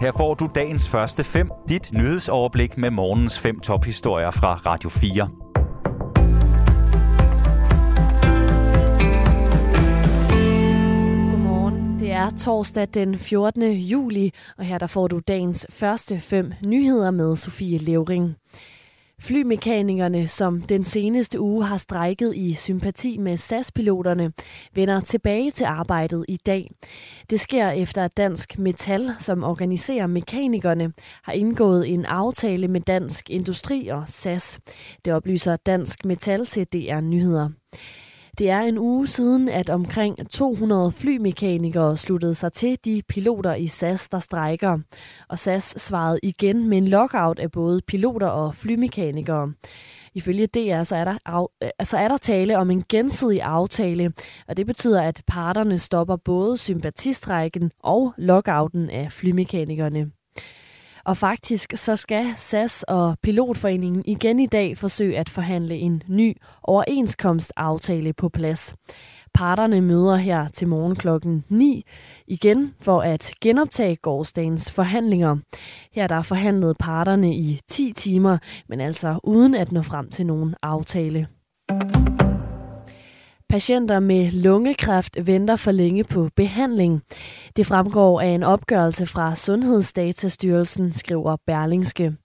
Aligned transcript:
Her 0.00 0.12
får 0.12 0.34
du 0.34 0.48
dagens 0.54 0.88
første 0.88 1.24
fem, 1.24 1.50
dit 1.68 1.92
nyhedsoverblik 1.92 2.78
med 2.78 2.90
morgens 2.90 3.38
fem 3.38 3.60
tophistorier 3.60 4.30
fra 4.30 4.54
Radio 4.54 4.88
4. 4.90 5.28
Det 12.00 12.10
er 12.12 12.30
torsdag 12.38 12.88
den 12.94 13.18
14. 13.18 13.62
juli, 13.72 14.32
og 14.58 14.64
her 14.64 14.78
der 14.78 14.86
får 14.86 15.08
du 15.08 15.20
dagens 15.28 15.66
første 15.70 16.20
fem 16.20 16.52
nyheder 16.62 17.10
med 17.10 17.36
Sofie 17.36 17.78
Levering. 17.78 18.36
Flymekanikerne, 19.22 20.28
som 20.28 20.62
den 20.62 20.84
seneste 20.84 21.40
uge 21.40 21.64
har 21.64 21.76
strejket 21.76 22.36
i 22.36 22.52
sympati 22.52 23.18
med 23.18 23.36
SAS-piloterne, 23.36 24.32
vender 24.74 25.00
tilbage 25.00 25.50
til 25.50 25.64
arbejdet 25.64 26.24
i 26.28 26.36
dag. 26.36 26.70
Det 27.30 27.40
sker 27.40 27.70
efter 27.70 28.04
at 28.04 28.16
Dansk 28.16 28.58
Metal, 28.58 29.10
som 29.18 29.44
organiserer 29.44 30.06
mekanikerne, 30.06 30.92
har 31.22 31.32
indgået 31.32 31.88
en 31.88 32.04
aftale 32.04 32.68
med 32.68 32.80
Dansk 32.80 33.30
Industri 33.30 33.88
og 33.88 34.08
SAS. 34.08 34.60
Det 35.04 35.12
oplyser 35.12 35.56
Dansk 35.56 36.04
Metal 36.04 36.46
til 36.46 36.66
DR 36.66 37.00
Nyheder. 37.00 37.48
Det 38.40 38.50
er 38.50 38.60
en 38.60 38.78
uge 38.78 39.06
siden, 39.06 39.48
at 39.48 39.70
omkring 39.70 40.30
200 40.30 40.92
flymekanikere 40.92 41.96
sluttede 41.96 42.34
sig 42.34 42.52
til 42.52 42.78
de 42.84 43.02
piloter 43.08 43.54
i 43.54 43.66
SAS, 43.66 44.08
der 44.08 44.18
strækker. 44.18 44.78
Og 45.28 45.38
SAS 45.38 45.62
svarede 45.62 46.18
igen 46.22 46.68
med 46.68 46.78
en 46.78 46.88
lockout 46.88 47.38
af 47.38 47.50
både 47.50 47.80
piloter 47.86 48.26
og 48.26 48.54
flymekanikere. 48.54 49.52
Ifølge 50.14 50.46
DR 50.46 50.82
så 50.82 50.96
er, 50.96 51.04
der 51.04 51.18
af, 51.26 51.46
altså 51.78 51.98
er 51.98 52.08
der 52.08 52.16
tale 52.16 52.58
om 52.58 52.70
en 52.70 52.84
gensidig 52.88 53.42
aftale, 53.42 54.12
og 54.48 54.56
det 54.56 54.66
betyder, 54.66 55.02
at 55.02 55.22
parterne 55.26 55.78
stopper 55.78 56.16
både 56.16 56.56
sympatistrækken 56.56 57.70
og 57.82 58.14
lockouten 58.18 58.90
af 58.90 59.12
flymekanikerne. 59.12 60.10
Og 61.04 61.16
faktisk 61.16 61.72
så 61.76 61.96
skal 61.96 62.24
SAS 62.36 62.82
og 62.82 63.16
Pilotforeningen 63.22 64.02
igen 64.06 64.40
i 64.40 64.46
dag 64.46 64.78
forsøge 64.78 65.18
at 65.18 65.28
forhandle 65.28 65.76
en 65.76 66.02
ny 66.08 66.36
overenskomstaftale 66.62 68.12
på 68.12 68.28
plads. 68.28 68.74
Parterne 69.34 69.80
møder 69.80 70.16
her 70.16 70.48
til 70.48 70.68
morgen 70.68 70.96
klokken 70.96 71.44
9 71.48 71.84
igen 72.26 72.74
for 72.80 73.00
at 73.00 73.32
genoptage 73.40 73.96
gårdsdagens 73.96 74.70
forhandlinger. 74.70 75.36
Her 75.92 76.06
der 76.06 76.22
forhandlede 76.22 76.50
forhandlet 76.50 76.76
parterne 76.78 77.34
i 77.34 77.60
10 77.68 77.92
timer, 77.92 78.38
men 78.68 78.80
altså 78.80 79.18
uden 79.24 79.54
at 79.54 79.72
nå 79.72 79.82
frem 79.82 80.10
til 80.10 80.26
nogen 80.26 80.54
aftale. 80.62 81.28
Patienter 83.50 84.00
med 84.00 84.30
lungekræft 84.30 85.26
venter 85.26 85.56
for 85.56 85.70
længe 85.70 86.04
på 86.04 86.28
behandling. 86.36 87.02
Det 87.56 87.66
fremgår 87.66 88.20
af 88.20 88.26
en 88.26 88.42
opgørelse 88.42 89.06
fra 89.06 89.34
Sundhedsdatastyrelsen, 89.34 90.92
skriver 90.92 91.36
Berlingske. 91.46 92.16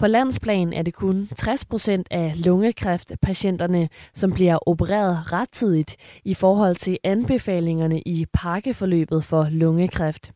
På 0.00 0.06
landsplan 0.06 0.72
er 0.72 0.82
det 0.82 0.94
kun 0.94 1.28
60 1.36 1.64
procent 1.64 2.06
af 2.10 2.32
lungekræftpatienterne, 2.44 3.88
som 4.14 4.32
bliver 4.32 4.58
opereret 4.68 5.32
rettidigt 5.32 5.96
i 6.24 6.34
forhold 6.34 6.76
til 6.76 6.98
anbefalingerne 7.04 8.00
i 8.00 8.26
pakkeforløbet 8.32 9.24
for 9.24 9.48
lungekræft. 9.50 10.32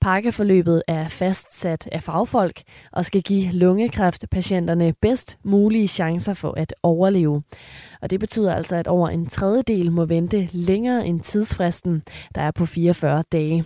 Pakkeforløbet 0.00 0.82
er 0.88 1.08
fastsat 1.08 1.88
af 1.92 2.02
fagfolk 2.02 2.62
og 2.92 3.04
skal 3.04 3.22
give 3.22 3.52
lungekræftpatienterne 3.52 4.94
bedst 5.02 5.38
mulige 5.44 5.86
chancer 5.86 6.34
for 6.34 6.54
at 6.56 6.74
overleve. 6.82 7.42
Og 8.02 8.10
det 8.10 8.20
betyder 8.20 8.54
altså, 8.54 8.76
at 8.76 8.86
over 8.86 9.08
en 9.08 9.26
tredjedel 9.26 9.92
må 9.92 10.04
vente 10.04 10.48
længere 10.52 11.06
end 11.06 11.20
tidsfristen, 11.20 12.02
der 12.34 12.42
er 12.42 12.50
på 12.50 12.66
44 12.66 13.24
dage. 13.32 13.64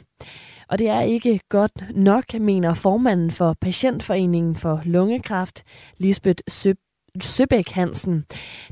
Og 0.70 0.78
det 0.78 0.88
er 0.88 1.00
ikke 1.00 1.40
godt 1.48 1.96
nok, 1.96 2.34
mener 2.40 2.74
formanden 2.74 3.30
for 3.30 3.56
Patientforeningen 3.60 4.56
for 4.56 4.80
Lungekræft, 4.84 5.62
Lisbeth 5.98 6.42
Søb 6.48 6.76
Søbæk 7.22 7.68
Hansen. 7.68 8.24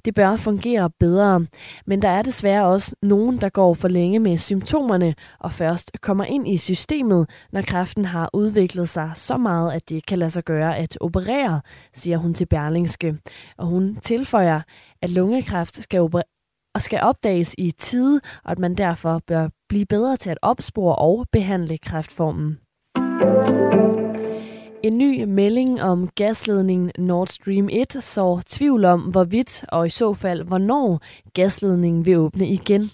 Det 0.04 0.14
bør 0.14 0.36
fungere 0.36 0.90
bedre, 1.00 1.46
men 1.86 2.02
der 2.02 2.08
er 2.08 2.22
desværre 2.22 2.66
også 2.66 2.96
nogen, 3.02 3.40
der 3.40 3.48
går 3.48 3.74
for 3.74 3.88
længe 3.88 4.18
med 4.18 4.38
symptomerne 4.38 5.14
og 5.40 5.52
først 5.52 5.92
kommer 6.00 6.24
ind 6.24 6.48
i 6.48 6.56
systemet, 6.56 7.30
når 7.52 7.62
kræften 7.62 8.04
har 8.04 8.30
udviklet 8.32 8.88
sig 8.88 9.10
så 9.14 9.36
meget, 9.36 9.72
at 9.72 9.88
det 9.88 10.06
kan 10.06 10.18
lade 10.18 10.30
sig 10.30 10.44
gøre 10.44 10.76
at 10.76 10.98
operere, 11.00 11.60
siger 11.94 12.16
hun 12.16 12.34
til 12.34 12.46
Berlingske. 12.46 13.16
Og 13.58 13.66
hun 13.66 13.96
tilføjer, 13.96 14.60
at 15.02 15.10
lungekræft 15.10 15.82
skal 15.82 15.98
og 16.74 16.82
skal 16.82 17.00
opdages 17.02 17.54
i 17.58 17.70
tide, 17.70 18.20
og 18.44 18.52
at 18.52 18.58
man 18.58 18.74
derfor 18.74 19.22
bør 19.26 19.48
blive 19.68 19.86
bedre 19.86 20.16
til 20.16 20.30
at 20.30 20.38
opspore 20.42 20.96
og 20.96 21.26
behandle 21.32 21.78
kræftformen. 21.78 22.58
En 24.82 24.98
ny 24.98 25.24
melding 25.24 25.82
om 25.82 26.08
gasledningen 26.08 26.90
Nord 26.98 27.26
Stream 27.26 27.68
1 27.72 27.96
så 28.00 28.42
tvivl 28.46 28.84
om, 28.84 29.00
hvorvidt 29.00 29.64
og 29.68 29.86
i 29.86 29.90
så 29.90 30.14
fald 30.14 30.42
hvornår 30.42 31.00
gasledningen 31.34 32.06
vil 32.06 32.16
åbne 32.16 32.48
igen. 32.48 32.90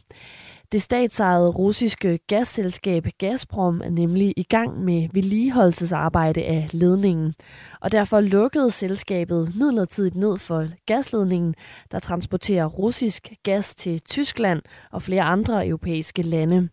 Det 0.72 0.82
statsejede 0.82 1.48
russiske 1.48 2.18
gasselskab 2.26 3.06
Gazprom 3.18 3.80
er 3.84 3.90
nemlig 3.90 4.34
i 4.36 4.42
gang 4.42 4.84
med 4.84 5.08
vedligeholdelsesarbejde 5.12 6.44
af 6.44 6.68
ledningen. 6.72 7.34
Og 7.80 7.92
derfor 7.92 8.20
lukkede 8.20 8.70
selskabet 8.70 9.56
midlertidigt 9.56 10.16
ned 10.16 10.38
for 10.38 10.66
gasledningen, 10.86 11.54
der 11.92 11.98
transporterer 11.98 12.66
russisk 12.66 13.32
gas 13.42 13.74
til 13.74 14.00
Tyskland 14.00 14.62
og 14.92 15.02
flere 15.02 15.22
andre 15.22 15.66
europæiske 15.66 16.22
lande. 16.22 16.68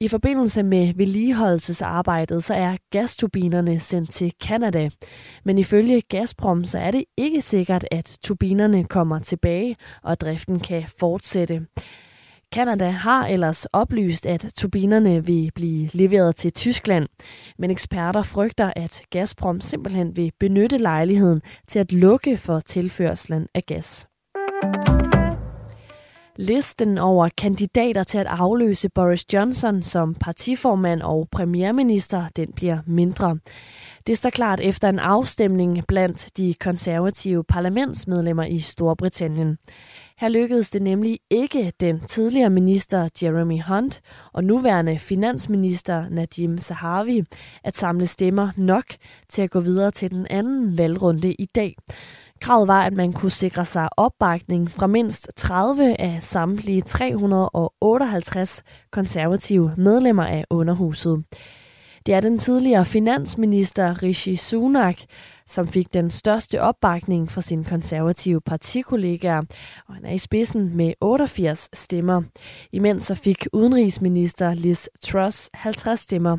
I 0.00 0.08
forbindelse 0.08 0.62
med 0.62 0.94
vedligeholdelsesarbejdet, 0.94 2.44
så 2.44 2.54
er 2.54 2.76
gasturbinerne 2.90 3.78
sendt 3.78 4.10
til 4.10 4.32
Kanada. 4.42 4.90
Men 5.44 5.58
ifølge 5.58 6.00
Gazprom, 6.00 6.64
så 6.64 6.78
er 6.78 6.90
det 6.90 7.04
ikke 7.16 7.40
sikkert, 7.40 7.84
at 7.90 8.18
turbinerne 8.22 8.84
kommer 8.84 9.18
tilbage, 9.18 9.76
og 10.02 10.20
driften 10.20 10.60
kan 10.60 10.84
fortsætte. 10.98 11.66
Kanada 12.54 12.90
har 12.90 13.26
ellers 13.26 13.66
oplyst, 13.66 14.26
at 14.26 14.52
turbinerne 14.56 15.26
vil 15.26 15.50
blive 15.54 15.90
leveret 15.92 16.36
til 16.36 16.52
Tyskland, 16.52 17.08
men 17.58 17.70
eksperter 17.70 18.22
frygter, 18.22 18.72
at 18.76 19.02
Gazprom 19.10 19.60
simpelthen 19.60 20.16
vil 20.16 20.32
benytte 20.40 20.78
lejligheden 20.78 21.42
til 21.66 21.78
at 21.78 21.92
lukke 21.92 22.36
for 22.36 22.60
tilførslen 22.60 23.46
af 23.54 23.62
gas. 23.66 24.06
Listen 26.36 26.98
over 26.98 27.28
kandidater 27.38 28.04
til 28.04 28.18
at 28.18 28.26
afløse 28.26 28.88
Boris 28.88 29.34
Johnson 29.34 29.82
som 29.82 30.14
partiformand 30.14 31.02
og 31.02 31.28
premierminister, 31.30 32.28
den 32.36 32.52
bliver 32.52 32.78
mindre. 32.86 33.38
Det 34.06 34.18
står 34.18 34.30
klart 34.30 34.60
efter 34.60 34.88
en 34.88 34.98
afstemning 34.98 35.84
blandt 35.88 36.36
de 36.36 36.54
konservative 36.54 37.44
parlamentsmedlemmer 37.44 38.44
i 38.44 38.58
Storbritannien. 38.58 39.58
Her 40.18 40.28
lykkedes 40.28 40.70
det 40.70 40.82
nemlig 40.82 41.18
ikke 41.30 41.72
den 41.80 42.00
tidligere 42.00 42.50
minister 42.50 43.08
Jeremy 43.22 43.62
Hunt 43.68 44.00
og 44.32 44.44
nuværende 44.44 44.98
finansminister 44.98 46.08
Nadim 46.08 46.58
Sahavi 46.58 47.22
at 47.64 47.76
samle 47.76 48.06
stemmer 48.06 48.50
nok 48.56 48.84
til 49.28 49.42
at 49.42 49.50
gå 49.50 49.60
videre 49.60 49.90
til 49.90 50.10
den 50.10 50.26
anden 50.30 50.78
valgrunde 50.78 51.34
i 51.34 51.44
dag. 51.44 51.76
Kravet 52.40 52.68
var, 52.68 52.82
at 52.82 52.92
man 52.92 53.12
kunne 53.12 53.30
sikre 53.30 53.64
sig 53.64 53.88
opbakning 53.96 54.70
fra 54.70 54.86
mindst 54.86 55.30
30 55.36 56.00
af 56.00 56.22
samtlige 56.22 56.80
358 56.80 58.62
konservative 58.90 59.72
medlemmer 59.76 60.24
af 60.24 60.44
underhuset. 60.50 61.24
Det 62.06 62.14
er 62.14 62.20
den 62.20 62.38
tidligere 62.38 62.84
finansminister 62.84 64.02
Rishi 64.02 64.36
Sunak, 64.36 64.96
som 65.46 65.68
fik 65.68 65.94
den 65.94 66.10
største 66.10 66.62
opbakning 66.62 67.30
fra 67.30 67.40
sine 67.40 67.64
konservative 67.64 68.40
partikollegaer, 68.40 69.42
og 69.88 69.94
han 69.94 70.04
er 70.04 70.12
i 70.12 70.18
spidsen 70.18 70.76
med 70.76 70.92
88 71.00 71.68
stemmer. 71.72 72.22
Imens 72.72 73.02
så 73.02 73.14
fik 73.14 73.46
udenrigsminister 73.52 74.54
Liz 74.54 74.86
Truss 75.00 75.50
50 75.54 76.00
stemmer. 76.00 76.36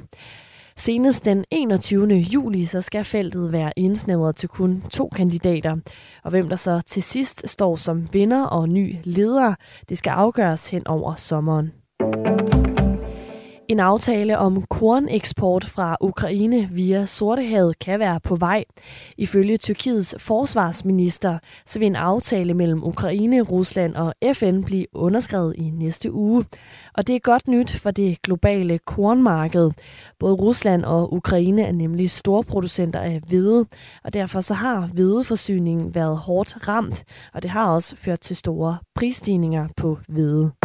Senest 0.77 1.25
den 1.25 1.45
21. 1.51 2.13
juli 2.13 2.65
så 2.65 2.81
skal 2.81 3.03
feltet 3.03 3.51
være 3.51 3.71
indsnævret 3.75 4.35
til 4.35 4.49
kun 4.49 4.83
to 4.91 5.09
kandidater. 5.15 5.75
Og 6.23 6.29
hvem 6.29 6.49
der 6.49 6.55
så 6.55 6.81
til 6.87 7.03
sidst 7.03 7.49
står 7.49 7.75
som 7.75 8.13
vinder 8.13 8.43
og 8.43 8.69
ny 8.69 8.95
leder, 9.03 9.55
det 9.89 9.97
skal 9.97 10.11
afgøres 10.11 10.69
hen 10.69 10.87
over 10.87 11.15
sommeren. 11.15 11.84
En 13.67 13.79
aftale 13.79 14.37
om 14.37 14.61
korneksport 14.61 15.65
fra 15.65 15.97
Ukraine 16.01 16.69
via 16.71 17.05
Sortehavet 17.05 17.79
kan 17.79 17.99
være 17.99 18.19
på 18.19 18.35
vej. 18.35 18.63
Ifølge 19.17 19.57
Tyrkiets 19.57 20.15
forsvarsminister 20.19 21.39
så 21.65 21.79
vil 21.79 21.85
en 21.85 21.95
aftale 21.95 22.53
mellem 22.53 22.83
Ukraine, 22.83 23.41
Rusland 23.41 23.95
og 23.95 24.13
FN 24.33 24.61
blive 24.61 24.85
underskrevet 24.93 25.55
i 25.57 25.69
næste 25.69 26.11
uge. 26.11 26.45
Og 26.93 27.07
det 27.07 27.15
er 27.15 27.19
godt 27.19 27.47
nyt 27.47 27.71
for 27.71 27.91
det 27.91 28.21
globale 28.21 28.77
kornmarked. 28.77 29.71
Både 30.19 30.33
Rusland 30.33 30.85
og 30.85 31.13
Ukraine 31.13 31.63
er 31.63 31.71
nemlig 31.71 32.11
store 32.11 32.43
producenter 32.43 32.99
af 32.99 33.21
hvede, 33.27 33.65
og 34.03 34.13
derfor 34.13 34.41
så 34.41 34.53
har 34.53 34.89
hvedeforsyningen 34.93 35.95
været 35.95 36.17
hårdt 36.17 36.67
ramt, 36.67 37.03
og 37.33 37.43
det 37.43 37.51
har 37.51 37.65
også 37.65 37.95
ført 37.95 38.19
til 38.19 38.35
store 38.35 38.77
prisstigninger 38.95 39.67
på 39.77 39.97
hvede. 40.07 40.64